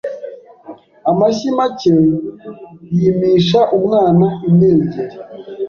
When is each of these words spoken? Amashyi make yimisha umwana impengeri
Amashyi 1.11 1.49
make 1.57 1.91
yimisha 2.97 3.59
umwana 3.77 4.25
impengeri 4.47 5.15